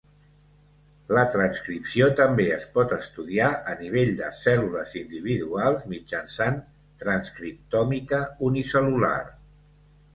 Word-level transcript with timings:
La 1.17 1.25
transcripció 1.35 2.07
també 2.21 2.47
es 2.55 2.65
pot 2.79 2.95
estudiar 2.97 3.51
a 3.75 3.77
nivell 3.83 4.11
de 4.23 4.31
cèl·lules 4.41 4.97
individuals 5.03 5.87
mitjançant 5.95 6.61
transcriptòmica 7.05 8.27
unicel·lular. 8.51 9.17